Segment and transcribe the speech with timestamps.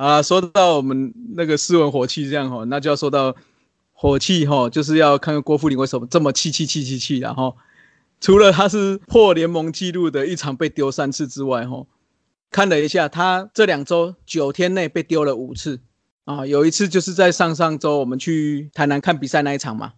[0.00, 3.36] 啊，说到我们那个斯文火气这样哈，那就要说到
[3.92, 7.54] 火气哈，就是要看看郭富林为什么这么气气气气气，然后
[8.18, 11.84] 除了他是破联盟纪录的一场被丢三次之外哈，
[12.50, 15.78] 看了一下他这两周九天内被丢了五次
[16.24, 19.92] 啊，有一次就是在上上周我们去台南看比赛那一场嘛，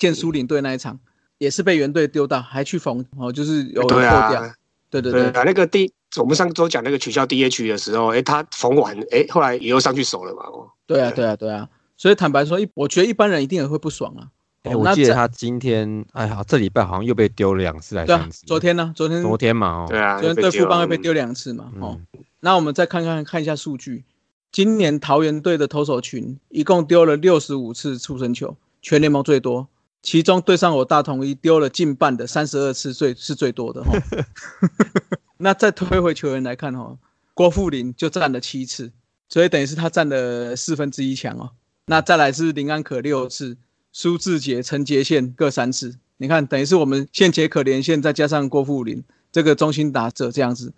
[0.00, 0.98] 见苏领队那一场。
[1.38, 4.54] 也是被原队丢到，还去缝哦，就是有破掉。
[4.88, 10.44] 对对对，那个第我们上周讲那个取消 DH 的时候，哎，他缝完，哎，后来也又上去守了嘛。
[10.44, 11.68] 哦，对啊，对啊，对啊。
[11.96, 14.28] 所以坦白说，一我觉得一般人一定也会不爽啊。
[14.62, 18.44] 哎，我记得他今天，哎呀，这礼拜好像又被丢了两次，还是三次？
[18.46, 18.92] 昨天呢？
[18.96, 21.70] 昨天昨天嘛，哦，对啊，昨天对富邦又被丢两次嘛。
[21.80, 22.00] 哦，
[22.40, 24.04] 那我们再看看看一下数据，
[24.50, 29.68] 今年桃园队的投手群一共丢了六十五次触身球，全联盟最多。
[30.02, 33.92] 其中对上我大同一丢了近半的三十二次，最是最多的哈。
[35.38, 36.98] 那再推回球员来看哦，
[37.34, 38.90] 郭富林就占了七次，
[39.28, 41.50] 所以等于是他占了四分之一强哦。
[41.86, 43.56] 那再来是林安可六次，
[43.92, 45.96] 苏志杰、陈杰宪各三次。
[46.16, 50.72] 你看，等于是我们现杰可连线再加上郭富林这个中心打者这样子，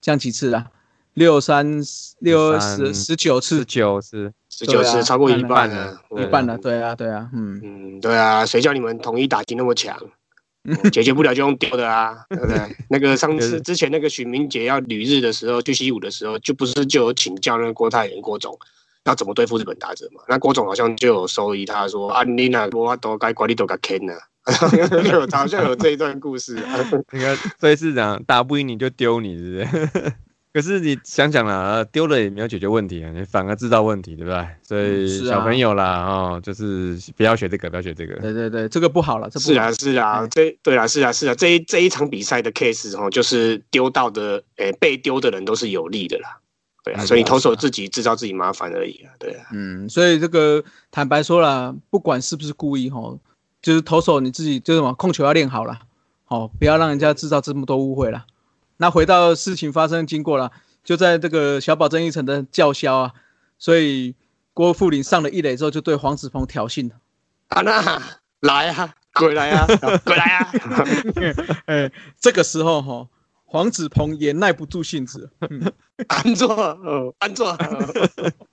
[0.00, 0.70] 这样几次啊？
[1.14, 1.82] 六三
[2.20, 4.32] 六十十九次，九次。
[4.54, 9.98] 十九次超过一半了，一半了，对啊，对啊，嗯嗯，对啊，谁叫你们统一打击那么强，
[10.92, 12.58] 解决不了就用丢的啊，对不对？
[12.88, 18.56] 那个上 次之前那个许明杰要旅日的时候，去西武的时候，就不是就有请教那个郭泰元郭总
[19.04, 20.22] 要怎么对付日本打者嘛？
[20.28, 24.14] 那郭总好像就有收益，他说啊，你那我都该管理都该坑了，
[25.10, 26.54] 有好像有这一段故事，
[27.10, 30.12] 你看，所以是讲打不赢你就丢你，是不是？
[30.52, 34.46] 可是你想想啦，丢了也没有解决问题啊，你反而制造问题，对不对？
[34.62, 38.14] 所以小朋友啦，哦，就是不要学这个，不要学这个。
[38.20, 39.30] 对对对，这个不好了。
[39.30, 46.38] 这是啊是啊，这对啊是啊是啊，这一这一场比赛的 case 哦，就是丢到的，诶，被丢的人都是有利的啦。
[46.84, 49.10] 对啊，所以投手自己制造自己麻烦而已啊。
[49.18, 49.46] 对啊。
[49.52, 53.16] 嗯，所以这个坦白说了，不管是不是故意哈，
[53.62, 55.78] 就是投手你自己就是什么控球要练好了，
[56.26, 58.26] 好，不要让人家制造这么多误会了。
[58.82, 60.50] 那回到事情发生经过了，
[60.82, 63.12] 就在这个小宝郑一成的叫嚣啊，
[63.56, 64.12] 所以
[64.52, 66.90] 郭富林上了一垒之后，就对黄子鹏挑衅
[67.46, 68.02] 啊，那
[68.40, 69.68] 来啊，鬼来啊，
[70.04, 70.52] 鬼来啊！
[71.66, 73.08] 哎，这个时候哈，
[73.44, 75.30] 黄子鹏也耐不住性子，
[76.08, 77.52] 安坐，哦，安坐。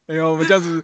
[0.06, 0.84] 哎呦，我们这样子，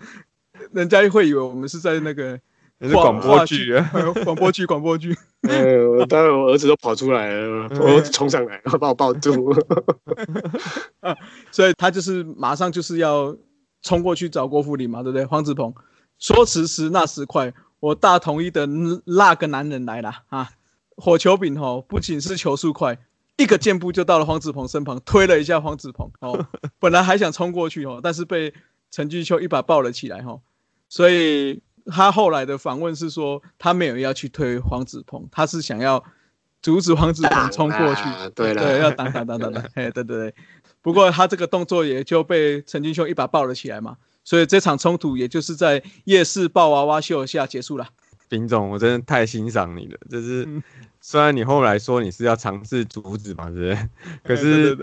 [0.73, 2.39] 人家会以为我们是在那个。
[2.81, 3.89] 是广播剧啊，
[4.23, 5.15] 广播剧，广播剧。
[5.47, 9.53] 呃，当然我儿子都跑出来了，我儿子冲上来，把我抱住。
[11.51, 13.35] 所以他就是马上就是要
[13.81, 15.25] 冲过去找郭富林嘛，对不对？
[15.25, 15.73] 黄子鹏
[16.19, 18.65] 说时迟那时快，我大同一的
[19.05, 20.49] 那个男人来了啊！
[20.97, 22.97] 火球饼哦，不仅是球速快，
[23.37, 26.45] 一个箭步就到了黄子鹏身旁，推了一下黄子鹏哦。
[26.79, 28.53] 本来还想冲过去哦，但是被
[28.91, 30.41] 陈俊秀一把抱了起来哦，
[30.89, 31.61] 所以。
[31.91, 36.03] 他后来的访问是说，他没有要去推黄子鹏，他是想要
[36.61, 38.03] 阻止黄子鹏冲过去。
[38.33, 39.63] 对了，对，要挡挡挡挡挡。
[39.75, 40.35] 哎，对对对。
[40.81, 47.87] 不过他这个动作也就被陈金秀一把抱了起来嘛，所以这场冲突也就是在夜市抱娃娃秀下结束了。
[48.29, 50.47] 林总，我真的太欣赏你了，就是
[51.01, 53.89] 虽然你后来说你是要尝试阻止嘛，是不是？
[54.23, 54.75] 可是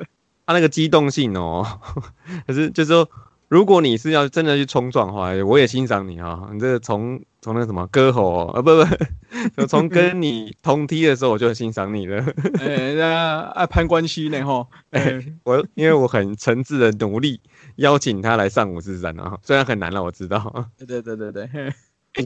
[0.46, 1.80] 他那个机动性哦，
[2.46, 3.08] 可是就是说。
[3.52, 6.48] 如果你是要真的去冲撞的话，我也欣赏你哈。
[6.54, 8.70] 你这从从那什么割喉啊，不
[9.54, 12.24] 不，从跟你同梯的时候我就很欣赏你了。
[12.58, 14.66] 哎，那爱攀关系呢哈。
[14.92, 17.38] 哎，我因为我很诚挚的努力
[17.76, 20.70] 邀请他来上五四三啊，虽然很难了，我知道。
[20.78, 21.74] 对对对对对。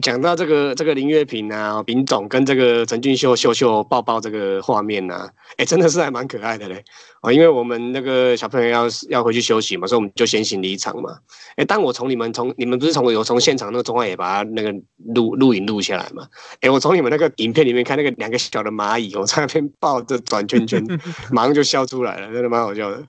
[0.01, 6.83] 讲到这个这个林月平啊，林总跟这个陈俊秀秀秀抱抱这个画面呢，哎，真的是还蛮可爱的嘞。
[7.21, 11.17] 哦，因为我们那个小朋友要要回去休息嘛，所以我们就先行离场嘛。
[11.55, 14.73] 哎，当我从你们从你们不是从有从现场那个中华也把它那个
[15.13, 16.27] 录录影录下来嘛？
[16.59, 20.85] 哎，我从你们那个影片里面看那个两个小的蚂蚁，我在那边抱着转圈圈，
[21.31, 23.01] 马上就笑出来了，真的蛮好笑的。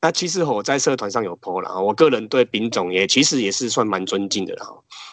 [0.00, 4.66] 那其实我在社团上有 po 了，我个人对丙总也其实也是算蛮尊敬的啦。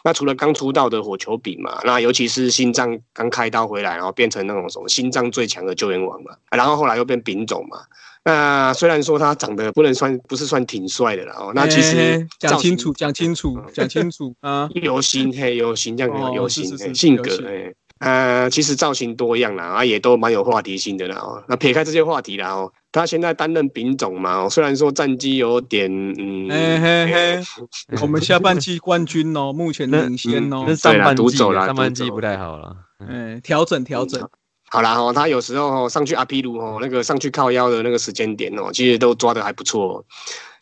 [0.04, 7.80] 那除了刚出道的火球丙嘛，那尤其是心脏刚开刀回来，然后变成那种什么心脏最强的救援王嘛，然后后来又变丙总嘛。
[8.24, 17.74] 那虽然说他长得不能算不是算挺帅的啦，哦，那其实讲清楚讲清楚讲清楚啊， 有型嘿有型这样有型性格哎。
[18.06, 21.16] 呃，其实造型多样啦，啊，也都蛮有话题性的啦。
[21.18, 27.44] 哦，那撇开这些话题啦，哦，他现在担任丙总嘛，哦，虽然说战绩有点，嗯，嘿嘿嘿，
[28.04, 32.76] 我们下半季冠军哦，目前领先哦，上半季上半季不太好了，
[33.10, 34.22] 哎，调整调整。
[34.70, 40.06] 好啦哦，他有时候上去阿皮鲁哦，那个上去靠腰的那个时间点哦，其实都抓的还不错。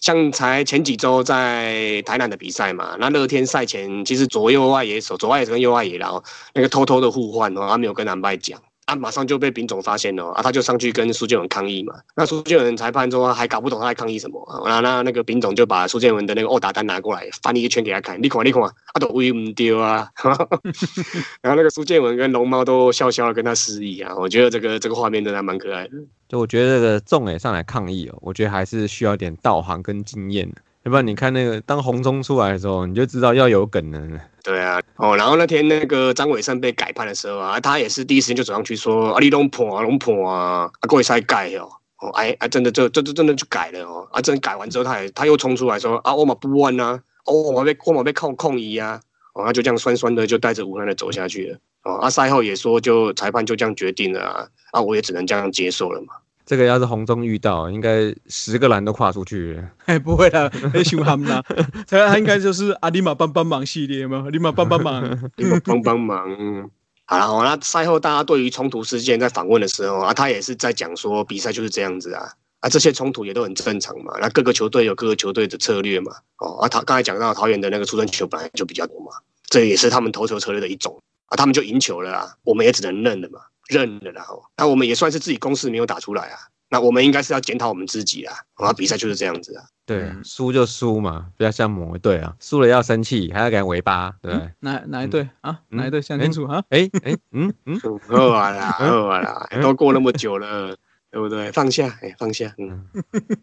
[0.03, 6.21] 像才前几周在台南的比赛嘛，那乐天赛前其实左右外野手，左外野手跟右外野然后
[6.53, 8.61] 那个偷偷的互换哦，他没有跟南拜讲。
[8.85, 11.95] 啊，马上就被丙总发现了啊，他就上去跟苏建文抗议嘛。
[12.15, 14.80] 那苏建文裁判说还搞不懂他在抗议什么啊？
[14.81, 20.09] 那那个丙总就把苏建文的那个殴打单拿过来，翻一个圈给他看，你看你看，啊都威唔丢啊！
[21.41, 25.91] 然后那个苏建文跟龙猫都笑笑的跟他示意啊，我觉得这个这个画面真的蛮可爱的。
[26.27, 30.51] 就我觉得这个众诶上来抗议哦，我觉得还是需要点道行跟经验。
[30.83, 34.19] 要不然你看那个当红中出来的时候，你就知道要有梗了。
[34.44, 41.69] 对啊，哦，然后那天那个张伟胜被改判的时候啊，他也是第一时间就走上去说啊，你龙破啊，龙破啊，啊，各位才改哦，
[42.01, 49.00] 哦，哎哎，真的就就就真的就改了哦，啊，真改完之后，他也他又冲出来说啊，我马不弯呐，哦，我被我马被控控移啊，
[49.34, 56.16] 哦，他就这样酸酸的就带着无奈的走下去了，哦，啊，赛后也说就裁判就这样决定了啊，啊，我也只能这样接受了嘛。
[56.45, 59.63] 这个要是红中遇到，应该十个篮都跨出去。
[59.86, 61.44] 哎，不会的，很凶悍啦。
[61.88, 65.31] 他 他应该就是阿里玛帮帮忙系列嘛，阿里玛帮帮忙，
[65.63, 66.69] 帮帮忙。
[67.06, 74.13] 好了，那赛后大家对于冲突事件在访问的时候啊，他也是在讲说比赛就是这样子啊，啊，这些冲突也都很正常嘛。
[74.19, 76.12] 那各个球队有各个球队的策略嘛。
[76.38, 79.12] 哦，啊，他刚才讲到桃园的那个出生球本来就比较多嘛，
[79.48, 80.98] 这也是他们投球策略的一种
[81.28, 83.40] 啊，他们就赢球了啊，我们也只能认了嘛。
[83.68, 86.38] 认了，然后那我们也算是自己公式没有打出来啊。
[86.69, 88.36] 那我们应该是要检讨我们自己啊。
[88.56, 89.63] 啊，比赛就是这样子啊。
[89.86, 95.60] 对，输就输嘛，不要像某一队啊，输了要生气，还要给人尾巴，对哪哪一队啊？
[95.69, 96.01] 哪一队？
[96.01, 96.63] 想清楚啊！
[96.69, 97.80] 哎哎，嗯嗯，
[98.10, 100.75] 饿完了，饿完了，都过那么久了，
[101.12, 101.51] 对不对？
[101.51, 102.56] 放下，哎，放下。
[102.57, 102.86] 嗯，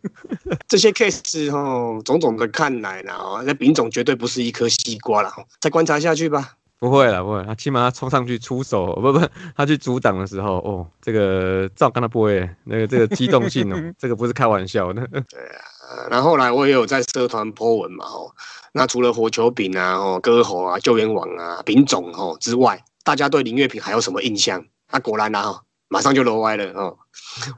[0.66, 5.30] 这些 case 哦，种种的看来呢，哦，那丙总绝对不是一颗西瓜了，
[5.60, 6.56] 再观察下去吧。
[6.80, 9.20] 不会了，不会，他起码他冲上去出手， 不不，
[9.54, 15.06] 他去阻挡的时候，哦，这个照刚他不会，那个这个机动性哦， 这个不是开玩笑的。
[15.08, 18.32] 对啊，然后来我也有在社团 po 文嘛，哦，
[18.72, 24.64] 那除了火球饼啊，哦，歌喉啊，救援网啊，丙种哦之外，大家对林月平还有什么印象？
[24.90, 26.96] 那果然啊，马上就落歪了哦。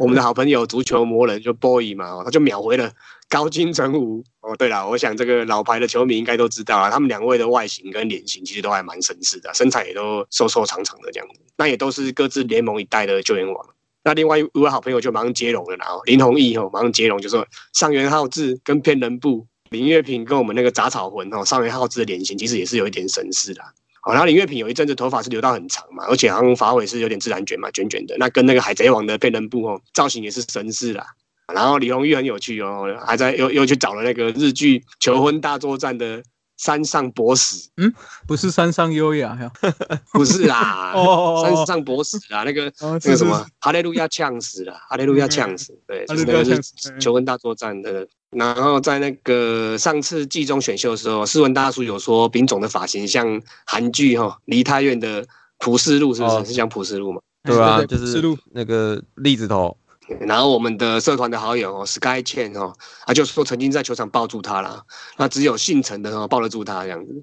[0.00, 2.90] 我们的好朋友足球魔人就 boy 嘛，哦，他就秒回了。
[3.32, 13.66] 高金城武哦，对了，我想这个老牌的球迷应该都知道啊，他们两位的外形跟脸型其实都还蛮神似的，身材也都瘦瘦长长的这样子，那也都是各自联盟一代的救援王。
[14.04, 23.62] 那另外一位好朋友就马上接龙了，然后林弘毅哦，马上接龙就说上元浩志跟骗人部林月平跟我们那个杂草魂哦，上元浩志的脸型其实也是有一点神似的。
[24.02, 31.06] 好，然后林月平有一阵子头发是留到很长嘛，而且好像发尾是有点自然卷嘛，卷卷的，那跟那个海贼王的骗人部哦，造型也是神似啦。
[31.52, 36.22] 然后李红玉很有趣哦，还在又又去找了那个日剧《求婚大作战》的
[36.56, 37.92] 山上博士，嗯，
[38.26, 39.36] 不是山上优雅，
[40.12, 46.54] 不是啦， 哦，山上博士啊，那个那个什么，哈利路亚呛死了，哈利路亚呛死，对，就是那个是
[47.00, 48.06] 《求婚大作战》的。
[48.30, 55.26] 然后在那个上次季中选秀的时候，斯文大叔有说丙总的发型像韩剧哈《梨泰院的
[55.58, 56.46] 普世路》，是不是？
[56.46, 57.20] 是像普世路嘛？
[57.44, 58.22] 对啊，就是
[58.52, 59.76] 那个栗子头。
[60.20, 62.72] 然后我们的社团的好友哦，Sky Chen 哦，
[63.06, 64.82] 他就说曾经在球场抱住他了，
[65.16, 67.22] 那只有姓陈的哦抱得住他这样子。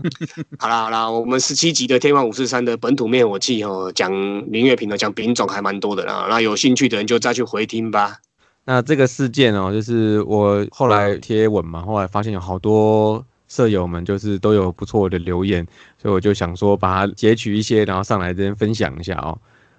[0.58, 4.10] 好啦好啦，我们十七集的天王五四三的本土灭火器哦，讲
[4.50, 8.18] 林月平的讲品种还蛮多的啦，那有兴趣的人就再去回听吧。
[8.64, 15.66] 那这个事件哦，就是我后来贴文嘛，后来发现有好多舍友们就是都有不错的留言，
[16.00, 19.38] 所以我就想说把它截取一些，然后上来这边分享一下哦。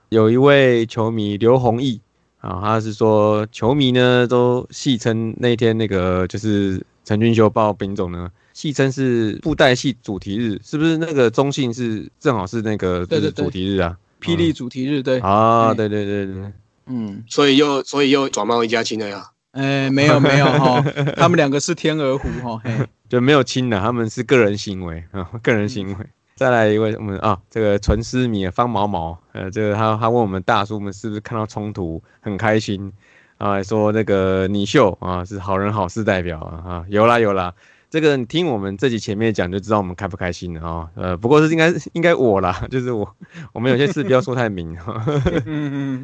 [0.09, 2.01] 有一位球迷刘弘毅。
[2.39, 13.97] 啊，他是说球迷呢都戏称那天那个就是陈俊秀报丙总呢，戏称是布袋戏主题日，是不是那个中信是正好是那个就是主题日啊？
[14.21, 15.19] 霹雳主题日对。
[15.19, 16.51] 啊，对对对对，
[16.87, 19.29] 嗯，所以又所以又转贸一家亲了呀？
[19.51, 20.83] 哎，没有没有哈，
[21.17, 22.61] 他们两个是天鹅湖哈，
[23.09, 25.95] 就没有亲的，他们是个人行为啊，个人行为。
[26.37, 32.93] 再来一位，我们啊，这个纯思迷方毛毛，呃，这个他他问我们大叔们是不是看到冲突很开心
[33.39, 33.61] 啊？
[33.63, 37.51] 说那个倪秀啊是好人好事代表啊，哈，有啦有啦，
[37.89, 43.15] 这个你听我们这集前面讲就知道我们开不开心了啊，呃，不过是应该应该我啦， 就是我，
[43.51, 44.77] 我们有些事不要说太明。
[44.85, 45.41] 嗯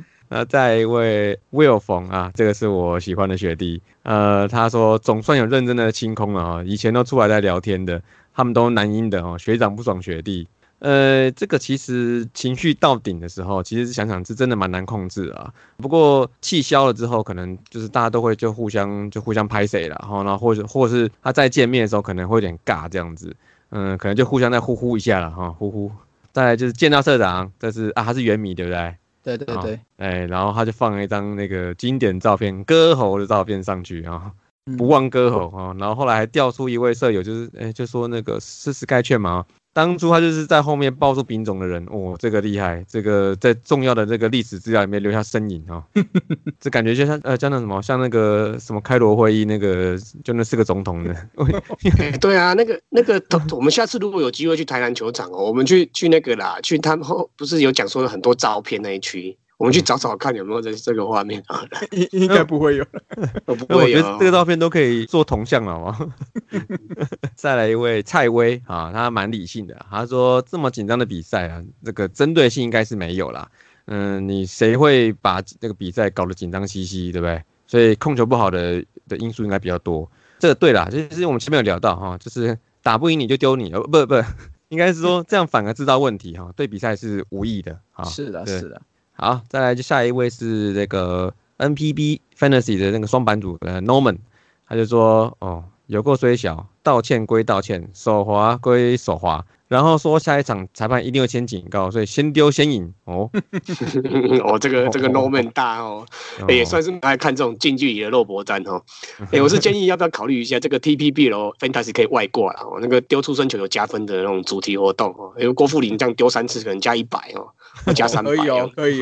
[0.01, 0.05] 嗯。
[0.29, 8.01] 那再一位 Will 冯啊，这个是我喜欢的学弟，呃，他说总算有认真的清空了啊，以前都出来在聊天的。
[8.35, 10.47] 他们都男音的哦，学长不爽学弟，
[10.79, 15.53] 呃，这个其实情绪到顶的时候，其实想想是真的蛮难控制啊。
[15.77, 23.35] 不过气消了之后，可能就是大家都会就互相就互相拍谁了，然后呢，或者或是他再见面的时候可能会有点尬这样子，
[23.69, 25.91] 嗯，可能就互相再呼呼一下了哈，呼呼。
[26.31, 28.95] 再来就是见到社长，这是啊，他是原米对不对？
[29.23, 34.31] 对对对，哎，然后他就放了一张那个经典照片，歌喉的照片上去啊，
[34.77, 39.45] 不忘歌喉啊，然后后来还调出一位舍友，就是哎，就说那个是是该劝吗？
[39.73, 45.83] 当初他就是在后面报出品种的人，哦，这个厉害，这个在重要的这个历史资料里面留下身影哦，
[46.61, 51.15] 这感觉就像呃，像那什么，像那个什么开罗会议那个，就那四个总统的。
[52.21, 53.19] 对啊，那个那个，
[53.51, 59.35] 我们下次如果有机会去台南球场哦，我们去去那个啦，去他们后不是有讲说了很多照片那一区。
[59.57, 61.63] 我们去找找看有没有这这个画面啊？
[61.91, 62.85] 应应该不会有，
[63.45, 64.01] 不会有。
[64.19, 66.13] 这个照片都可以做铜像了吗？
[67.35, 69.85] 再来一位蔡威啊，他蛮理性的。
[69.89, 73.49] 他说这么紧张的比赛啊，这个针对性应该是没有啦。
[73.85, 77.41] 嗯，你谁会把这个比赛搞得紧张兮兮，对不对？
[77.67, 80.09] 所以控球不好的的因素应该比较多。
[80.39, 84.15] 这个对啦，就是我们前面有聊到哈，就是打不赢你就丢你，不不，
[84.69, 88.03] 应该是说这样反而制造问题哈，对比赛是无益的啊。
[88.05, 88.81] 是的，是的。
[89.13, 94.17] 好，再来就下一位是这个 NPB Fantasy 的那个双版主呃 Norman，
[94.67, 99.45] 他就说哦，有够虽小，道歉归道歉，手滑归手滑。
[99.69, 103.27] 然后说下一场裁判一定会先警告，所以先丢先赢哦。
[104.45, 106.05] 哦，这个这个 Norman 大哦，
[106.47, 108.83] 也算是爱看这种近距离的肉搏战哦。
[109.31, 115.33] 哎，我是建议要不要考虑一下这个 TPB 咯 Fantasy 可以外挂了哦，那个丢出生球有加分的那种主题活动哦。
[115.39, 117.49] 因为郭富林这样丢三次可能加一百哦，
[117.95, 119.01] 加三百可以哦，可以。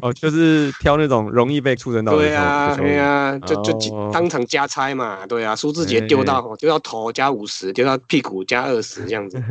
[0.00, 2.18] 哦，就是挑那种容易被出生到的。
[2.18, 9.42] 对啊，对啊，就就当场加猜嘛，对啊，苏志杰丢到丢到头加五十，丢到屁股加二十这样子。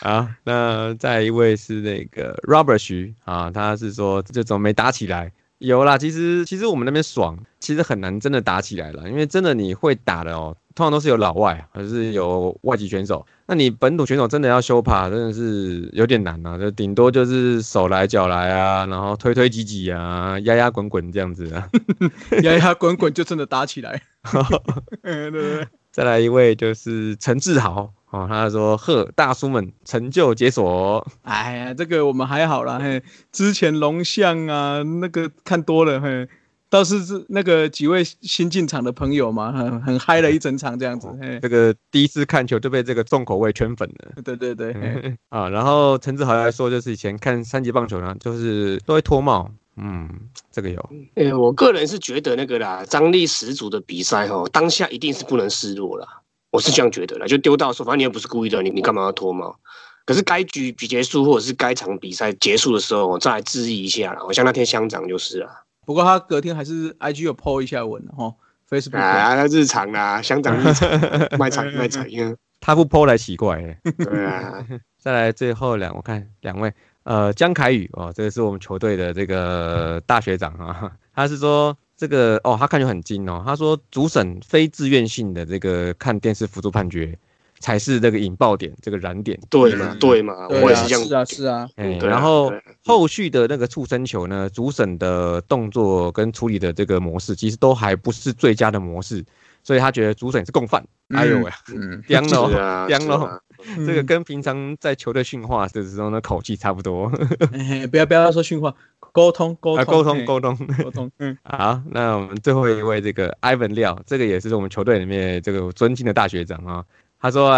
[0.00, 5.96] 啊， 那再一位是那个 Robert 徐啊，他是说这种没打起来，有啦。
[5.96, 13.24] 其实其实我们那边爽，其实很难真的打起来了，因为真的你会打的哦，通常都是有老外，还是有外籍选手。
[13.46, 21.68] 那你本土选手真的要修帕，真的是有点难啊，就顶多就是手来脚来啊，然后推推挤挤啊，压压滚滚这样子啊，
[22.42, 24.02] 压压滚滚就真的打起来。
[25.02, 27.92] 对对对，再来一位就是陈志豪。
[28.10, 36.28] 哦，他说：“呵，大叔们成就解锁。”哎呀，这个我们还好啦，嘿，之前龙象啊，那个看多了，嘿，
[36.68, 41.08] 倒是是那个几位新进场的朋友嘛，很很嗨了一整场这样子。
[41.22, 44.22] 嘿，这个第一次看球就被这个重口味圈粉了。
[44.22, 44.72] 对 对对，
[45.30, 49.48] 啊，然后陈志豪来说，就是以前看三级棒球呢，就是都会脱帽。
[49.76, 50.10] 嗯，
[50.50, 50.90] 这个有。
[51.14, 56.06] 呃，我个人是觉得那个啦，张力十足的比赛哦，当下一定是不能示弱了。
[56.50, 59.56] 我是这样觉得的，就丢到说，反正你又不是故意的，你你干嘛要脱帽？
[60.04, 64.24] 可是该局比结束，或者是该场比赛结束的时候，我再来质疑一下了。
[64.26, 68.34] 我像那天乡长就是啊，不过他隔天还是 IG 有 po 一下文哈
[68.68, 70.90] ，Facebook 啊，那日常啦，乡长日常
[71.38, 72.08] 卖惨卖惨，
[72.58, 73.78] 他不 po 来奇怪。
[73.96, 74.66] 对啊，
[74.98, 76.72] 再来最后两，我看两位，
[77.04, 81.76] 呃，江凯宇哦，这个是我们球队的这个大学长啊，他是说。
[82.00, 83.42] 这个哦，他看就很精哦。
[83.44, 87.14] 他说主审非自愿性的这个看电视辅助判决，
[87.58, 89.38] 才是这个引爆点，这个燃点。
[89.50, 89.94] 对嘛？
[90.00, 90.48] 对嘛？
[90.48, 91.04] 我也是这样。
[91.04, 91.68] 是啊，是啊。
[91.76, 92.50] 哎，然后
[92.86, 99.22] 后续的那个触身球呢，主审的动作跟处理的这个模式，其实都还不是最佳的模式，
[99.62, 100.82] 所以他觉得主审是共犯。
[101.10, 101.52] 哎呦喂，
[102.08, 103.42] 僵了， 僵了。
[103.86, 107.10] 这个跟平常在球队训话的时候的口气差不多。
[107.90, 108.74] 不要不要说训话。
[109.12, 111.10] 沟通，沟通，沟通，沟通，沟通。
[111.18, 116.84] 嗯， 好，那我们最后一位这个 Ivan 廖，这个也是我们球队里面这个尊敬的大学长啊。
[117.20, 117.50] 他说，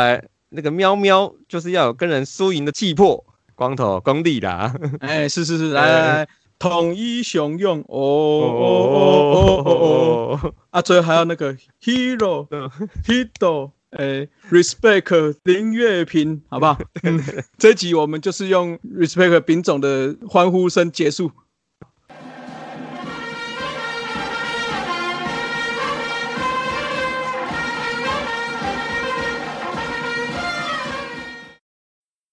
[0.49, 3.23] 那个喵喵就是要有跟人输赢的气魄，
[3.55, 4.75] 光头功力啦。
[5.01, 6.29] 哎，是是是，来来来，
[6.59, 8.57] 统一雄用，哦哦
[8.95, 11.55] 哦哦哦哦，啊，最后还有那个
[13.93, 16.79] 哎，respect 林月平，好不好？
[17.59, 21.31] 这集我们就是用 respect 丙总的欢呼声结束。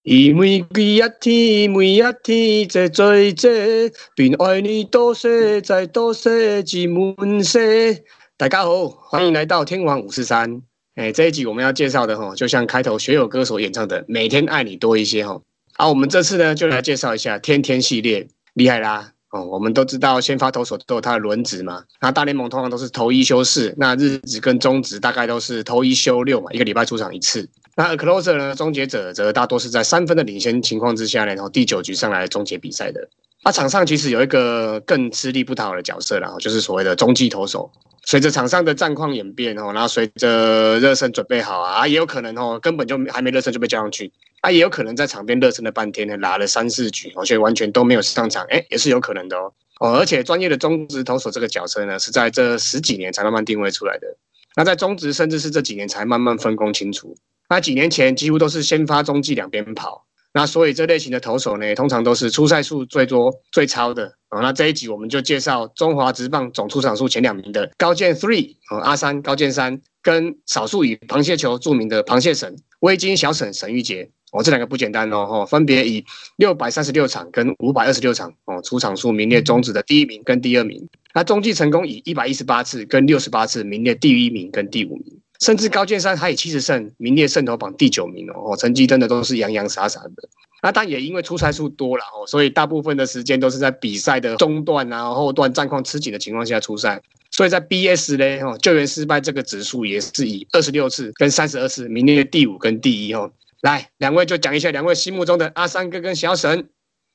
[0.04, 8.02] 因为每一天，每一天在追这，并爱你多些，再多些，几满些。
[8.38, 10.69] 大家好，欢迎来到天王五四三。
[10.96, 15.42] 哎，这一集我们要介绍的哈，就像开头学友歌手演唱的《每天爱你多一些》哈。
[15.74, 19.14] 好，我们这次呢就来介绍一下天天系列，厉害啦！
[19.30, 27.48] 哦，我们都知道先发投手都有他的轮值嘛，那大联盟通常都是投一休四，那日职跟中职大概都是投一休六嘛，一个礼拜出场一次。
[27.76, 33.08] 那 closer 呢，终结者则大多是在三分的领先情况之下呢，然后第九局上来终结比赛的。
[33.44, 37.72] 那场上其实有一个更吃力不讨好的角色啦，就是所谓的中继投手。
[38.06, 49.54] 随着场上的战况演变哦，然后随着热身准备好啊，也有可能哦，根本就还没热身就被叫上去啊，也有可能在场边热身了半天呢，拿了三四局，而且完全都没有上场，哎，也是有可能的哦。
[49.80, 54.08] 哦，而且专业的中职投手这个角色呢，是在这十几年才慢慢定位出来的。
[54.56, 57.16] 那在中职，甚至是这几年才慢慢分工清楚。
[57.48, 60.06] 那几年前几乎都是先发中继两边跑。
[60.32, 64.40] 那所以这类型的投手呢，通常都是出赛数最多最超的啊。
[64.42, 76.06] 那这一集我们就介绍中华职棒总出场数前两名的高健 Three 哦，阿三高健三，跟少数以螃蟹球著名的螃蟹神微金小沈沈玉杰哦，这两个不简单哦，哦，分别以
[76.36, 80.88] 六百三十六场跟五百二十六场哦，出场数名列中职的第一名跟第二名。
[81.16, 85.20] 那中继成功以一百一十八次跟六十八次名列第一名跟第五名。
[85.40, 90.30] 甚至高剑山他以七十胜名列胜投榜第九名哦，成绩真的都是洋洋洒洒的。
[90.62, 97.02] 那但也因为出赛数多了哦，所以大部分的时间都是在比赛的中段啊、后段战况吃紧的情况下出赛。
[97.32, 103.32] 所以在 BS 呢，哦，救援失败这个指数也是以二十六次跟三十二次名列第五跟第一哦。
[103.62, 106.68] 来，两位就讲一下两位心目中的阿三哥跟小沈。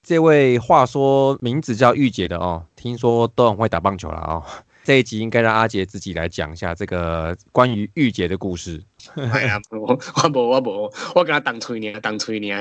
[0.02, 4.42] 这位话说名字叫玉姐的哦，听说都很会打棒球了哦。
[4.84, 8.82] 这一集应该让阿杰自己来讲一下这个关于玉洁的故事。
[9.16, 12.52] 哎呀，我我不我不我给他当吹呢，当吹呢。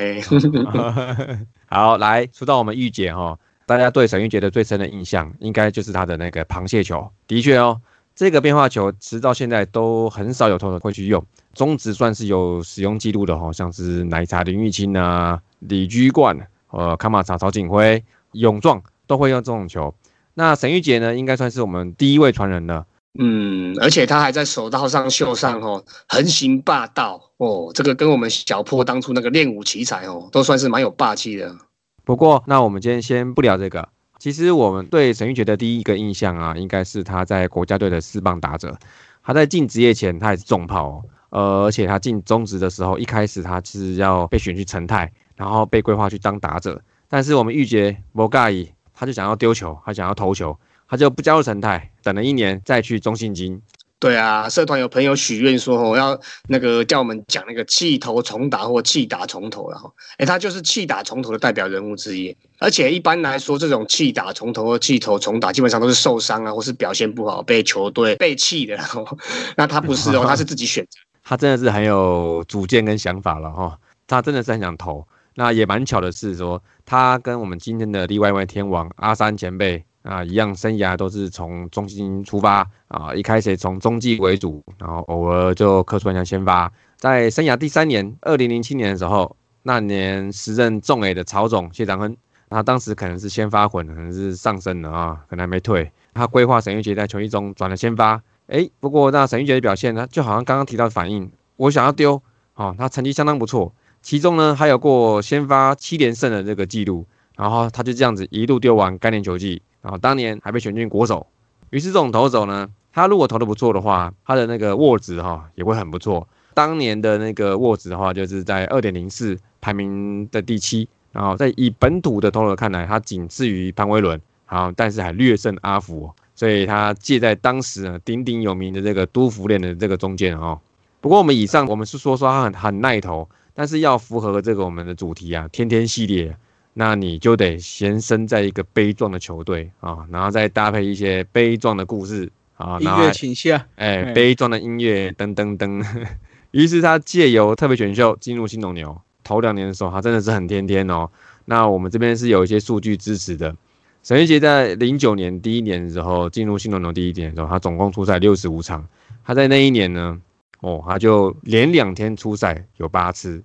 [1.67, 7.11] 好，来说到我们玉洁哈，大家对沈玉洁的最深的印象，应该就是他的那个螃蟹球。
[7.27, 7.81] 的确哦，
[8.15, 11.21] 这个变化球直到现在都很少有投手会去用，
[11.53, 16.37] 中职算是有使用记录的哈，像是奶茶林玉清啊、李居冠、
[16.69, 18.01] 呃卡马查曹景辉、
[18.31, 19.93] 勇壮都会用这种球。
[20.35, 22.85] 那沈玉杰呢，应该算是我们第一位传人了。
[23.19, 31.55] 嗯，而且他还在手道上秀上哦，横行霸道哦，这个跟我们小破当初那个练武奇才哦，都算是蛮有霸气的。
[32.03, 33.87] 不过，那我们今天先不聊这个。
[34.17, 38.75] 其实我们对沈玉杰的第一个印象啊，应该是他在国家队的四棒打者。
[39.21, 46.81] 他在进职业前，他也是重炮，呃，而且他进中职的时候，一开始他是要被选去成泰，然后被规划去当打者。
[47.07, 48.71] 但是我们玉杰不介意。
[48.93, 50.57] 他就想要丢球，他想要投球，
[50.87, 53.61] 他就不加入成泰，等了一年再去中信金。
[53.99, 62.35] 对啊，社团有朋友许愿说，我，要那个叫我们讲那个弃投重打或弃打重投，然后，哎，他就是弃打重投的代表人物之一。
[62.59, 68.75] 而且一般来说，这种弃打重投或弃投重打，基本上都是受伤啊，或是表现不好被球队被弃的。
[68.75, 69.07] 然后
[69.55, 70.99] 那他不是哦， 他是自己选择。
[71.23, 75.07] 他真的是很有主见跟想法了哈，他真的是很想投。
[75.35, 86.71] 那也蛮巧的是，说他跟我们今天的另外一位天王阿三前辈啊一样，生涯都是从中心出发啊，一开始从中继为主，然后偶尔就客串一下先发。
[86.97, 92.15] 在生涯第三年，二零零七年的时候，那年时任众 A 的曹总谢长亨，
[92.49, 95.91] 他当时可能是先发混，可能是上升了啊，可能还没退。
[96.13, 102.21] 他规划沈玉杰在球季中转了先发，哎，不过那沈玉杰的表现呢，就好像刚刚提到的反应，我想要丢，
[102.55, 103.73] 哦，他成绩相当不错。
[104.03, 107.05] 其中呢，还有过先发七连胜的这个记录，
[107.37, 111.25] 然后他就这样子一路丢完概念球季，然后当年还被选进国手。
[111.69, 116.27] 于是这种投手呢，他如果投的不错的话，他的那个握值哈也会很不错。
[116.53, 120.87] 当年的那个握值的话，就是在二点零四，排名的第七。
[121.13, 130.59] 然后在以本土的投手看来，他仅次于潘威伦，好，但是还略胜阿福，所以他介在当时呢鼎鼎有名的这个都福链的这个中间哦。
[130.99, 133.29] 不过我们以上我们是说说他很很耐投。
[133.53, 136.35] 但是要符合这个我们的主题啊，天天系列，
[136.73, 145.85] 那你就得先身在一个悲壮的球队啊，然后再搭配一些悲壮的故事啊，音乐倾向，哎，悲壮的音乐，噔噔噔。
[146.51, 151.09] 于是他借由特别选秀进入新农牛，头两年的时候，他真的是很天天哦。
[151.45, 153.55] 那我们这边是有一些数据支持的。
[154.01, 158.87] 沈玉杰在零九年第一年的时候进入新农牛第一年的时候，他总共出赛六十五场，
[159.23, 160.19] 他在那一年呢。
[160.63, 163.43] 哦，他就连两天出赛有八次，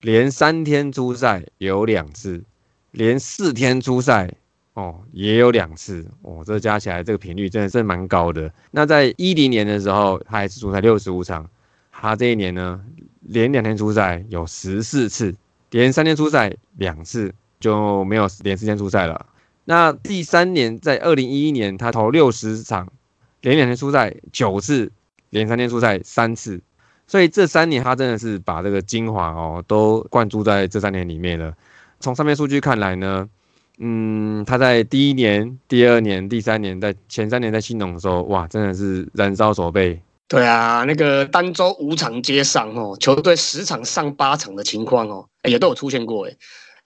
[0.00, 2.42] 连三天出赛有两次，
[2.90, 4.34] 连四天出赛
[4.74, 8.52] 哦也有两次哦，这加起来这个频率真的是蛮高的。
[8.72, 11.48] 那在一零年的时候，他还是出赛六十五场，
[11.92, 12.82] 他这一年呢
[13.20, 15.32] 连两天出赛有十四次，
[15.70, 19.26] 连三天出赛两次就没有连四天出赛了。
[19.66, 22.92] 那第三年在二零一一年，他投六十场，
[23.40, 24.90] 连两天出赛九次。
[25.36, 26.58] 连三天出赛三次，
[27.06, 31.52] 所以这三年他真的是把这个精华哦都灌注在这三年里面了。
[32.00, 33.28] 从上面数据看来呢，
[33.76, 40.00] 嗯，他在第一年、第二年、第三年，在前三年在新农的时候，哇，真的是燃烧手背。
[40.26, 46.32] 对啊，那个单周五场接上哦，球队十场上八场的情况哦，也都有出现过哎。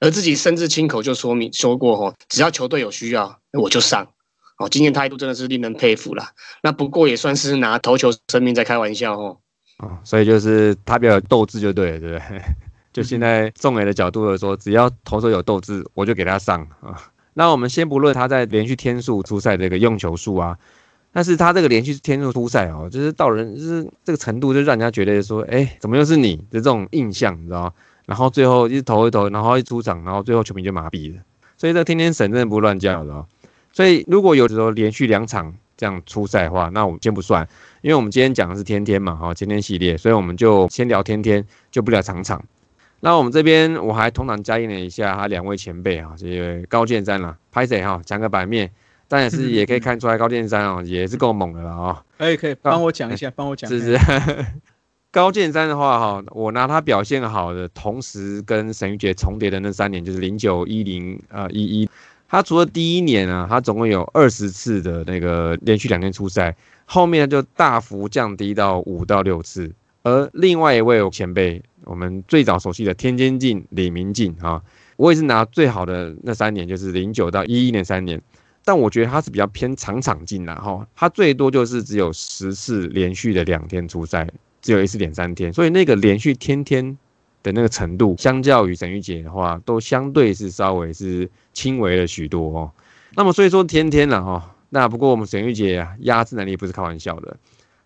[0.00, 4.08] 而自己甚至亲口就说明说过哦，只要球队有需要，我就上。
[4.60, 6.30] 哦，今天态度真的是令人佩服啦。
[6.62, 9.38] 那不过也算是拿投球生命在开玩笑哦。
[9.78, 12.40] 哦，所以就是他比较有斗志就对了，对不对？
[12.92, 16.94] 就现在宋伟的角度来说，只要投手有斗志，我就给他上啊。
[17.32, 20.58] 那我们先不论他在连续天数出赛的一个用球数啊，
[21.10, 27.72] 但是他这个连续天数出赛哦，就是到人就是这个程度，就让人家觉得说，哎，怎么又是你的这种印象，你知道？
[28.04, 31.22] 然后最后一投一投，然后一出场，然后最后球迷就麻痹了。
[31.56, 33.26] 所以这天天神真的不乱叫的哦。
[33.80, 37.48] 所以如果有时候连续两场这样出赛的话，那我们先不算，
[37.80, 42.44] 因为我们今天讲的是天天嘛，哈，天天系列，所以我们就先聊天天，就不聊场场。
[43.00, 48.70] 那我们这边我还通常加印了一下他两位前辈啊，这位高建山啦，拍谁哈，讲个版面，
[49.08, 52.02] 但也是也可以看出来高建山哦，也是够猛的了啊。
[52.18, 53.66] 可以可以，帮我讲一下，帮我讲。
[53.70, 53.98] 是是。
[55.12, 60.18] 高建山的话哈，我拿他表现好的同时跟沈玉杰重叠的那三年，就是。
[60.18, 61.90] 零九一零呃一一，
[62.30, 69.72] 他除了第一年啊，他总共有二十次的那个连续两天出赛，后面就大幅降低到五到六次。
[70.04, 74.62] 而另外一位前辈，我们最早熟悉的天津镜李明镜啊，
[74.96, 78.22] 我也是拿最好的那三年，就是零九到一一年三年，
[78.64, 84.26] 但我觉得他是比较偏场场进的哈，他最多就是只有十次连续的两天出赛，
[84.62, 86.96] 只有一次连三天，所以那个连续天天
[87.42, 92.70] 的那个程度，相较于沈玉姐的话，都相对是稍微是轻微了许多哦。
[93.14, 97.36] 那么所以说天天了哈，那不过我们沈玉姐压制能力不是开玩笑的，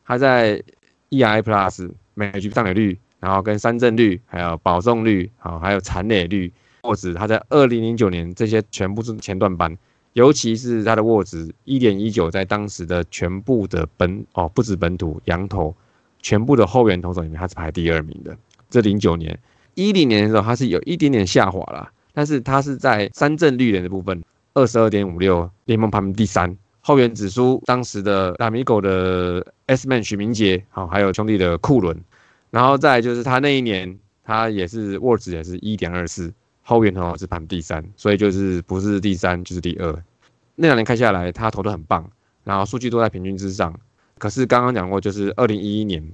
[0.05, 0.62] 她在
[1.09, 1.90] E I Plus。
[2.17, 9.77] 每局上垒率，然后跟三振率，还有保送率，好，还有残垒率，或者，他在二零零九年这些全部是前段班，
[10.12, 15.75] 尤其是他的沃值一点一九，在当时的全部的本哦，不止本土羊头，
[16.23, 18.38] 全部的后援投手里面，他是排第二名的。
[18.75, 19.39] 这零九年、
[19.75, 24.21] 一零年的时候，它是有一点点下滑了，但是它是在三振率的部分，
[24.53, 26.57] 二十二点五六，联盟排名第三。
[26.81, 31.97] 后援指数，当时的大米狗的 S man 许明杰，好，还有兄弟的库伦，
[32.51, 36.33] 然后再就是他那一年，他也是沃值也是一点二四，
[36.63, 40.03] 后援的话是排名第三，所以就是不是第三就是第二。
[40.57, 42.11] 那两年看下来，他投的很棒，
[42.43, 43.73] 然后数据都在平均之上。
[44.19, 46.05] 可是刚刚讲过，就是二零一一年，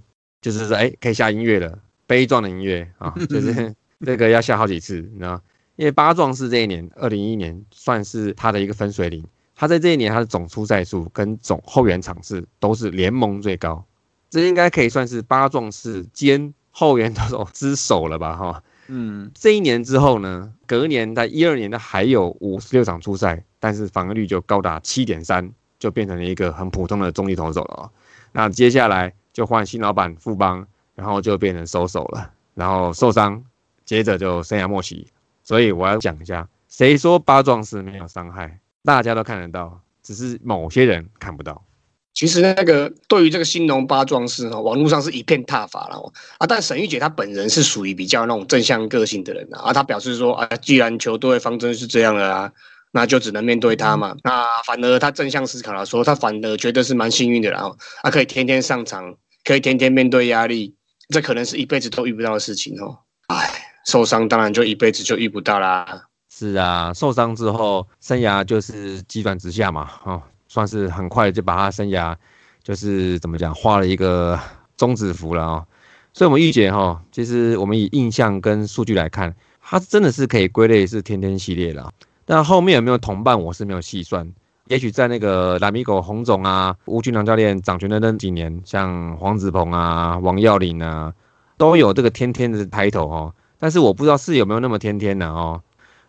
[0.40, 1.78] 就是说，哎，可以下音乐了，
[2.10, 3.72] 悲壮的音乐啊， 就是
[4.04, 5.40] 这个要下好几次，你知道
[5.76, 9.24] 因为八壮士这一年，二零一一年算是他的一个分水岭。
[9.54, 13.84] 他在这一年，他的总出赛数跟总后援场次都是联盟最高，
[14.28, 18.34] 这应该可以算是八壮士兼后援投手之首了吧？
[18.34, 27.90] 哈，嗯，这一年之后呢，隔年在一二年的还有五十六场出赛，但是防御率就高达七点三，就变成了一个很普通的中立投手了。
[28.32, 30.66] 那接下来就换新老板富邦，
[31.00, 33.42] 然后就变成收手了，然后受伤，
[33.86, 35.06] 接着就生涯末期。
[35.42, 38.60] 所以我要讲一下，谁说八壮士没有伤害？
[38.84, 41.64] 大家都看得到，只是某些人看不到。
[42.12, 46.46] 其实那个对于这个新农八壮士哈，网络上是一片挞伐了哦啊。
[46.46, 52.52] 但沈玉姐她本人是属于比较那种正向个性的人啊，她表示说啊，既然球队方针是这样的啊，
[52.92, 54.14] 那就只能面对他嘛。
[54.22, 60.74] 那反而她正向思考了，说她反而觉得是蛮幸运的，然后她可以天天上场，可以天天面对压力，
[61.10, 62.98] 这可能是一辈子都遇不到的事情哦。
[63.26, 63.50] 唉，
[63.86, 66.04] 受伤当然就一辈子就遇不到啦。
[66.32, 72.14] 是啊，受伤之后，生涯就是急转直下嘛，哦，算是很快就把他生涯
[72.62, 74.38] 就是怎么讲，画了一个
[74.76, 75.66] 终止符了啊。
[76.12, 81.92] 所以，我们预见哈，其实我们以印象跟数据来看，他真的是可以归类是天天系列了。
[82.24, 84.32] 但后面有没有同伴，我是没有细算。
[84.70, 91.12] 也许在那个拉米狗洪总啊、吴俊良教练掌权的那几年，像黄子鹏啊、王耀林啊，
[91.56, 93.34] 都有这个天天的抬头哦。
[93.58, 95.60] 但是我不知道是有没有那么天天的哦。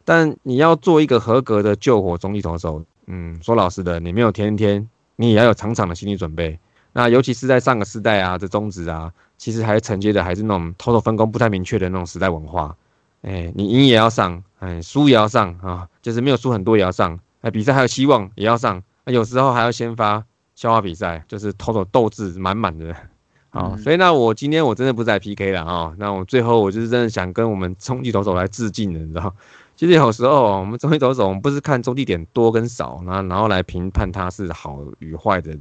[0.06, 6.60] 但你要做一个合格的救火中立投手，嗯，说老实的，你没有天天，你也要有场场的心理准备。
[6.93, 12.76] 那尤其是在上个世代啊，这宗旨啊，其实还承接的还是那种偷偷分工不太明确的那种时代文化。
[13.24, 17.17] 哎，你赢也要上，哎，输也要上啊，就是没有输很多也要上。
[17.41, 20.23] 哎，比赛还有希望也要上，有时候还要先发
[20.56, 22.95] 消化比赛，就是投手斗志满满的。
[23.49, 29.36] 好，所以那我今天我真的不再 PK 了啊，那我最后我就是真的想跟我们冲击投手来致敬的，你知道。
[29.75, 35.58] 其实有时候我们中立投手，我们不是看中地点多跟少，然后然后来评判他是好与坏的。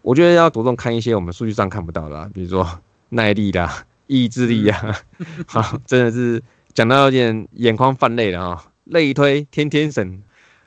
[0.00, 2.66] 我觉得要着重看一些我们数据上看不到的，比如说
[3.08, 4.96] 耐力啦、意志力啊。
[5.48, 6.40] 好，真的是
[6.72, 10.22] 讲到有点眼眶泛泪了啊，类推天天神。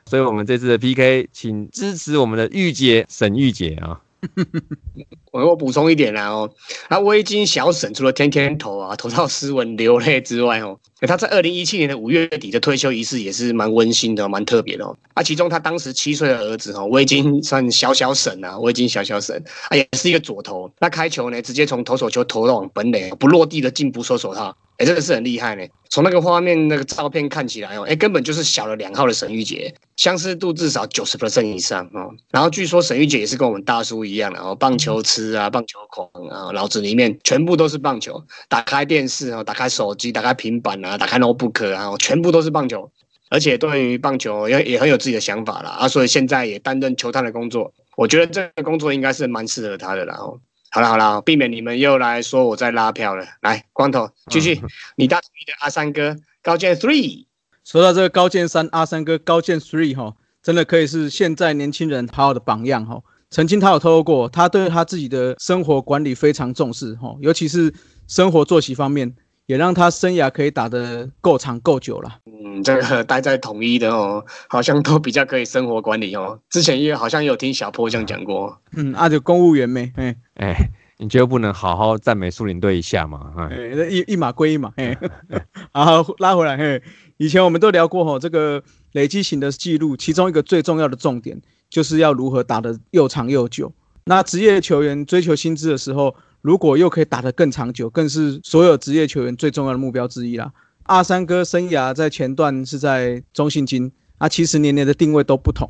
[0.08, 4.00] 所以我们这次的 PK，请支持我们的御姐沈御姐啊。
[5.38, 6.50] 我我补充一点啦哦，
[6.90, 14.96] 那微金小沈除了天天投啊投到斯文流泪之外哦，他在二零一七年的五月底的退休仪式也是蛮温馨的，蛮特别的哦。
[15.14, 20.70] 啊，其中他当时七岁的儿子哈，我已经算小小沈啊，我已经小小沈啊，也是一个左投。
[20.80, 24.56] 那开球呢，直接从投手球投往本垒，不落地的进步收手套。
[24.78, 25.66] 哎，真的是很厉害呢。
[25.90, 32.14] 从那个画面、那个照片看起来哦，哎，根本就是小了两号的沈玉杰，相似度至少九十%以上哦。
[32.30, 38.22] 然后据说沈玉杰也是跟我们大叔一样的哦，棒球痴啊，棒球狂啊，脑子里面全部都是棒球。
[38.48, 42.90] 打开电视啊，打开手机，打开平板啊，打开 notebook 啊，全部都是棒球。
[43.30, 45.70] 而且对于棒球也也很有自己的想法啦。
[45.70, 47.72] 啊，所以现在也担任球探的工作。
[47.96, 50.40] 我觉得这个工作应该是蛮适合他的啦哦。
[50.70, 53.26] 好了好了，避免你们又来说我在拉票了。
[53.40, 54.60] 来，光头继续，
[54.96, 57.26] 你大同意的阿三哥高见 three。
[57.64, 63.02] 说到这个高见三阿三哥高见 three 哈，真的可以是现在年轻人好好的榜样哈。
[63.30, 67.72] 曾经他有透露过，他对他自己的生活管理非常重视哈，尤其是
[68.06, 69.14] 生活作息方面。
[69.48, 72.18] 也让他生涯可以打得够长够久了。
[72.26, 76.38] 嗯，这个待在统一的哦，好像都比较可以生活管理哦。
[76.50, 78.60] 之前也好像有听小坡这样讲过。
[78.76, 79.90] 嗯，啊，就公务员没？
[79.96, 80.54] 哎哎，
[80.98, 83.32] 你觉得不能好好赞美苏林队一下嘛？
[83.38, 84.70] 哎，一一码归一码。
[84.76, 84.94] 哎，
[85.72, 86.54] 好，拉回来。
[86.58, 86.82] 嘿，
[87.16, 88.62] 以前我们都聊过哈，这个
[88.92, 93.72] 累积型的记录，其中一个最重要的重点就是要如何打得又长又久。
[94.04, 96.14] 那职业球员追求薪资的时候。
[96.40, 100.52] 如果又可以打得更长久，更是所有职业球员最重要的目标之一啦。
[100.84, 105.68] 阿三哥生涯在前段是在中信金，啊，其实年年的定位都不同，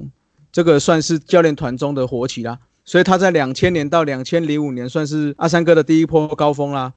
[0.53, 2.59] 这个算是教练团中的活棋啦。
[2.85, 6.93] 所以他在两千年到两千零五年算是阿三哥的第一波高峰啦。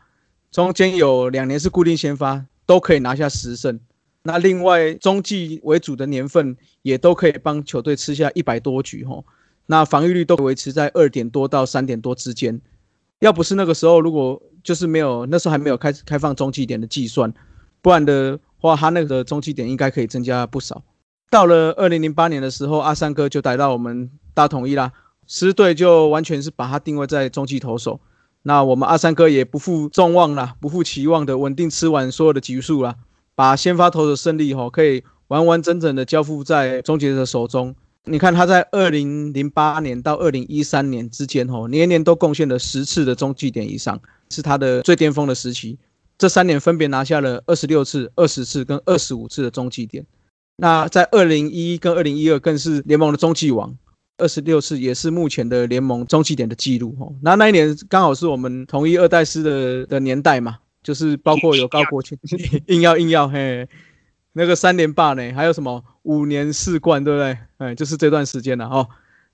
[0.51, 3.79] 中间有两年是固定先发，都可以拿下十胜。
[4.23, 9.25] 那另外中继为主的年份也都可以帮球队吃下一百多局吼。
[9.65, 12.60] 那防御率都维持在二点多到三点多之间。
[13.19, 17.34] 要不是那个时候，如果就是没有那时候还没有开开放中继点的计算，
[17.81, 20.84] 不然的话，他那个中继点应该可以增加不少。
[21.29, 24.91] 到了二零零八年的时候，阿三哥就逮到我们大统一啦，
[25.25, 28.01] 师队就完全是把他定位在中继投手。
[28.43, 32.95] 那我们阿三哥也不负众望啦，不负期望的稳定吃完所有的局数啦，
[33.41, 37.73] 把先发投的胜利吼可以完完整整的交付在终结者手中。
[38.04, 43.99] 你看他在二零零八年到二零一三年之间，吼年年都贡献了十次的中继点以上，
[44.30, 45.80] 是他的最巅峰的时期。
[46.19, 50.06] 这三年分别拿下了二十六次、二十次跟二十五次的中继点。
[50.58, 53.75] 那在二零一跟二零一二更是联盟的中继王，
[54.19, 56.95] 二十六次也是目前的联盟中继点的记录。
[56.99, 62.17] 吼，那那一年刚好是我们统一二代师的的年代嘛，就是包括有高国庆，
[62.67, 63.67] 硬要硬要嘿。
[64.33, 67.37] 那个三连霸呢，还有什么五年四冠，对不对？
[67.57, 68.87] 哎，就是这段时间了哦。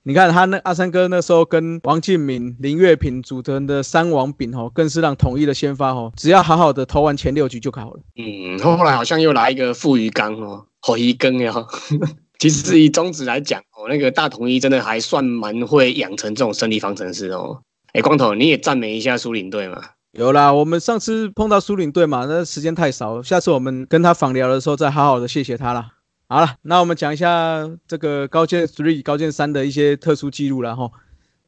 [0.03, 7.99] 你看他那阿三哥那时候跟王敬敏、林月平组成的三王饼哦，更是让统一的先发哦，只要好好的投完前六局就好了。
[8.15, 11.53] 嗯，后来好像又来一个富鱼缸哦，火鱼羹呀。
[12.39, 17.61] 其实以中指来讲哦，那个大统一真的还算蛮会养成这种胜利方程式哦。
[17.93, 19.83] 哎，光头你也赞美一下苏林队嘛。
[20.17, 25.93] 有啦，我们上次碰到苏领队嘛，那时间太少，下次我们跟他访聊的时候再好好的谢谢他啦。
[26.27, 30.89] 好了，那我们讲一下这个高建 three、高建三的一些特殊记录了哈。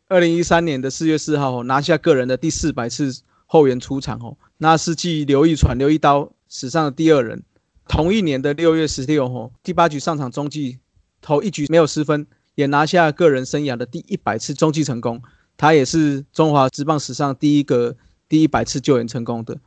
[0.07, 3.11] 二零一三年的四月四号拿下个人的第四百次
[3.47, 7.41] 后援出场哦，那是继刘一传、刘一刀史上的第二人。
[7.87, 10.77] 同一年的六月十六号，第八局上场中继
[11.21, 15.19] 投一局没有失分，也拿下个人生涯的第一百次中继成功。
[15.57, 17.95] 他也是中华职棒史上第一个。
[18.29, 19.59] 第一百次救援成功的，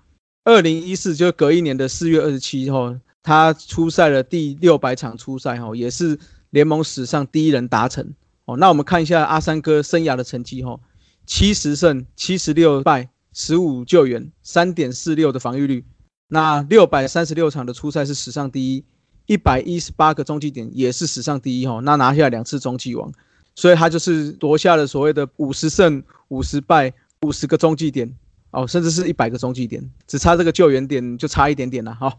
[0.44, 6.16] 二零一四就隔一年的四月二十七号，他出赛了第六百场出赛哈，也是
[6.50, 8.56] 联盟史上第一人达成哦。
[8.56, 10.78] 那我们看一下阿三哥生涯的成绩哈，
[11.26, 15.84] 七十胜七十六败十五救援三点四六的防御率，
[16.28, 18.84] 那六百三十六场的出赛是史上第一，
[19.26, 23.12] 一百一十八个中继点也是史上第一哈，那拿下两次中继王，
[23.56, 28.16] 所以他就是夺下了所谓的五十胜五十败五十个中继点。
[28.52, 32.12] 哦，甚至是一百个中继点，只差这个救援点就差一点点了，哈，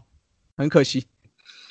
[0.56, 1.04] 很可惜。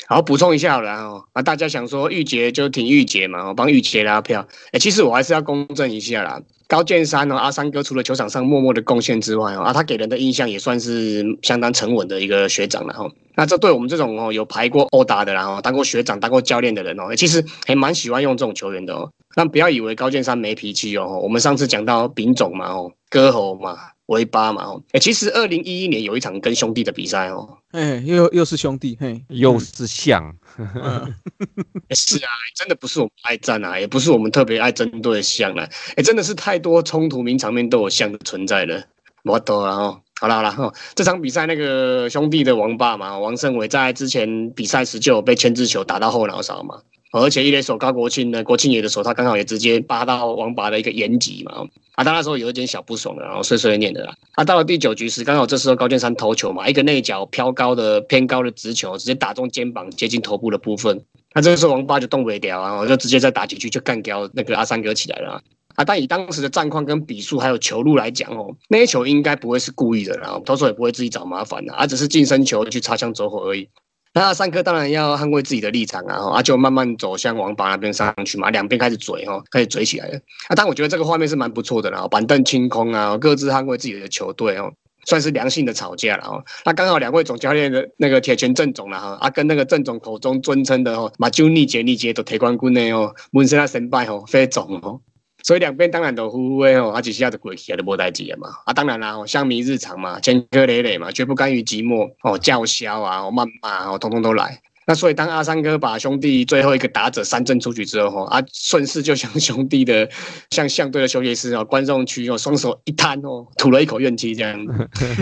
[0.08, 4.46] 好，补充一下了哦，啊，大家想说玉杰就挺玉杰嘛，我帮玉杰拉票。
[4.72, 6.42] 哎，其实我还是要公正一下啦。
[6.68, 13.10] 高建山哦，阿三哥除了球场上默默的贡献之外哦，啊，他给人的印象也算是相当沉稳的一个学长了哈。
[13.36, 19.10] 那这对我们这种哦有排过殴打的然后当过学长、当过教练的人哦，其实还蛮喜欢用这种球员的哦。
[19.36, 23.78] 但不要以为高建山没脾气哦，我们上次讲到丙种嘛哦，割喉嘛。
[24.08, 30.36] 威巴嘛哦，哎，其实二零一一年有一场跟兄弟的比赛哦，哎，又又是兄弟，嘿，又是像，
[31.96, 38.84] 是啊，真的不是我们爱战啊，也不是我们特别爱针对的像啊，哎，真的是太多冲突名场面都有像的存在了，
[39.24, 40.00] 我懂了哦。
[40.22, 46.80] 好了好了哈，这场比赛那个兄弟的王霸嘛，王胜伟在之前比赛时就有被牵制球打到后脑勺嘛，
[47.22, 54.16] 而且一垒手高国庆呢，国庆爷的手他刚好也直接扒到王八的一个眼疾嘛，啊，他那时候有一点小不爽的，然后碎碎念的啦。
[54.32, 61.00] 啊，到了第九局时，刚好这时候高建山投球嘛，一个内角飘高的偏高的直球，直接打中肩膀接近头部的部分，
[61.36, 65.40] 那这个时候王八就动不了啊，我就直接再打几局就干掉那个阿三哥起来了。
[65.76, 73.70] 啊，但以当时的战况跟比数还有球路来讲哦，那些球应该不会是故意的，然后投手也不会自己找麻烦的，而只是近身球去擦枪走火而已。
[74.16, 80.16] 那三颗当然要捍卫自己的立场啊，啊就慢慢走向王八那边上去嘛，两边开始嘴哈，开始嘴起来了。
[80.50, 84.72] 啊，但我觉得这个画面是蛮不错的啦，板凳清空啊，各自捍卫自己的球队哦，
[85.06, 86.44] 算是良性的吵架了哦。
[86.64, 95.02] 那刚好两位总教练的那个铁拳郑总了哈，啊跟那个郑总口中尊称的哦，马就逆节逆节都铁冠军的哦，本身他神拜哦，非总哦。
[95.44, 98.48] 所以两边当然都呼呼诶吼，啊，只是要着过去啊，都无代志了嘛。
[98.66, 104.62] 啊，当然啦，哦，香迷日常嘛，前科累累嘛，绝不甘于寂寞哦，叫嚣啊，哦，谩骂哦，通通都来。
[104.88, 110.10] 那所以当阿三哥把兄弟最后一个打者三振出局之后，吼，啊，顺势就向兄弟的
[110.52, 114.60] 向相对的休息室哦，观众区哦，双手一摊哦，吐了一口怨气这样。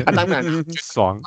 [0.05, 0.43] 啊，当然
[0.75, 1.19] 爽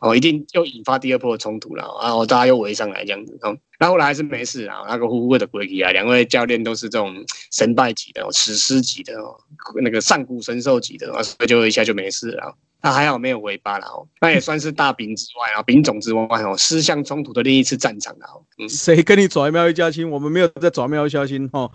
[0.00, 3.56] 哦，一定又引发第二波的冲突了，然后大家又围上来这样子哦。
[3.80, 7.14] 那后来还是没事啊，那个呼呼的鬼气啊，两位教练都是这种
[7.52, 9.38] 神拜级的、史诗级的哦，
[9.80, 12.56] 那个上古神兽级的，所以就一下就没事了。
[12.80, 18.42] 那还好没有尾巴啦哦，那也算是大饼之外啊，饼种之外哦，思想冲突的另一次战场了哦。
[18.68, 20.08] 谁跟你爪喵一家亲？
[20.08, 21.70] 我们没有在爪喵一家亲哦。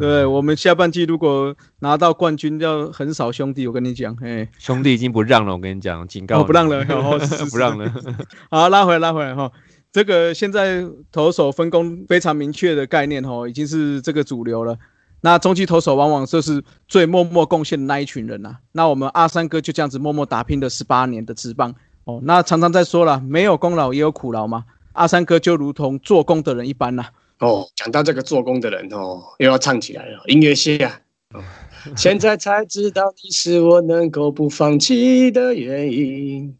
[0.00, 3.66] 对，我们下半季如果拿到冠军，要很少兄弟。
[3.66, 5.52] 我跟你讲，哎，兄弟已经不让了。
[5.52, 6.82] 我跟你讲，警告，不让了，
[7.50, 7.92] 不让了。
[8.50, 9.52] 好，拉回来，拉回来哈。
[9.90, 14.78] 这个现在投手分工非常明确的概念哈，已经是这个主流了。
[15.22, 18.56] 那中继投手往往就是最默默贡献的那一群人呐。
[18.72, 22.20] 那我们阿三哥就这样子默默打拼了十八年的职棒哦。
[22.24, 24.64] 那常常在说了，没有功劳也有苦劳嘛。
[24.92, 27.06] 阿三哥就如同做工的人一般呐。
[27.38, 30.22] 哦，讲到这个做工的人哦，又要唱起来了。
[30.26, 31.00] 音乐谢啊。
[31.96, 36.56] 现在才知道你是我能够不放弃的原因，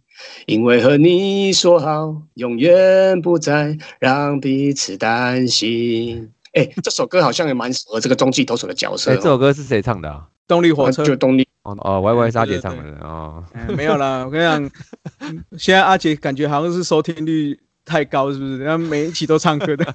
[0.47, 6.31] 因为和你说好，永远不再让彼此担心。
[6.53, 9.11] 哎，这首歌好像也蛮适合这个中继投手的角色。
[9.13, 10.27] 哎，这首歌是谁唱的啊？
[10.49, 13.43] 动力火车就动力哦哦，Y Y 沙姐唱的哦。
[13.77, 14.71] 没有啦， 我跟你讲，
[15.59, 18.59] 现在阿杰感觉好像是收听率太高，是不是？
[18.59, 19.85] 然后每一期都唱歌的。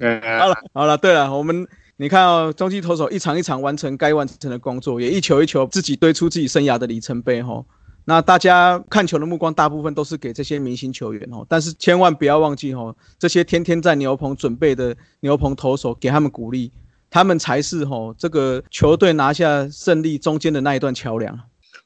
[0.38, 1.66] 好了好了，对了，我们
[1.96, 7.64] 你看哦，中继投手一场一场完成该完成的工作，也一球一球自己堆出自己生涯的里程碑哈。
[8.10, 16.72] 那大家看球的目光大部分都是给这些明星球员哦，但是千万不要忘记哦，这些天天在牛棚准备的牛棚投手，给他们鼓励，
[17.08, 21.38] 他们才是哦这个球队拿下胜利中间的那一段桥梁。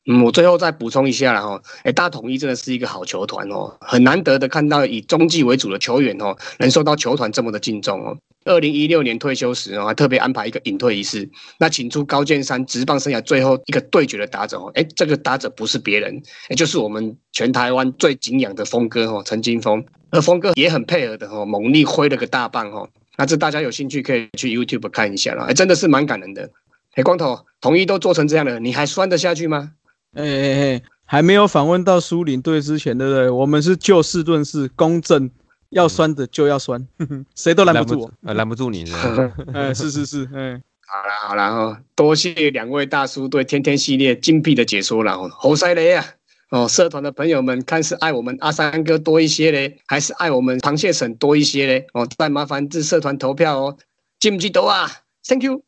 [0.06, 8.16] 嗯，我最后再补充一下了哈，哎，大统一真的是一个好球团哦，很难得的看到以中继为主的球员哦，能受到球团这么的敬重哦。
[8.44, 11.26] 二零一六年退休时哦，还特别安排一个隐退仪式，
[11.58, 22.86] 那请出高建山直棒生涯最后一个对决的打者哦，哎，这个打者不是别人，也就是我们全台湾最敬仰的峰哥哦，陈金峰，而峰哥也很配合的哦，猛力挥了个大棒哦，
[23.16, 26.50] 那这大家有兴趣可以去 YouTube 看一下了，哎，真的是蛮感人的。
[26.96, 29.72] 哎，光头，统一都做成这样了，你还酸得下去吗？
[30.14, 33.30] 哎哎哎，还没有访问到苏林队之前，对不对？
[33.30, 35.30] 我们是就事论事，公正，
[35.70, 36.86] 要酸的就要酸，
[37.34, 38.84] 谁都拦不住我，拦不住你。
[39.52, 46.04] 哎，是是是，哎，好啦好啦哦，多谢两位大叔对天天系列精辟的解说了哦，侯赛雷啊，
[46.50, 51.86] 哦，社团的朋友们看是爱我们阿三哥多一些嘞，还是爱我们螃蟹省多一些嘞？
[51.92, 53.76] 哦，再麻烦至社团投票哦，
[54.20, 54.90] 记不记得啊
[55.26, 55.62] ？Thank you。